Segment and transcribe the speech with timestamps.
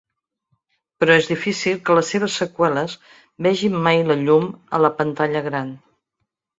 [1.03, 2.97] Però és difícil que les seves seqüeles
[3.49, 5.75] vegin mai la llum a la pantalla gran.